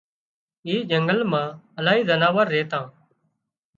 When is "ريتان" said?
2.53-2.85